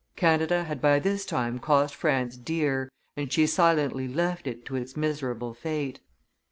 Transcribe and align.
Canada 0.15 0.63
had 0.63 0.81
by 0.81 0.97
this 0.97 1.23
time 1.27 1.59
cost 1.59 1.93
France 1.93 2.35
dear; 2.35 2.89
and 3.15 3.31
she 3.31 3.45
silently 3.45 4.07
left 4.07 4.47
it 4.47 4.65
to 4.65 4.75
its 4.75 4.97
miserable 4.97 5.53
fate. 5.53 5.99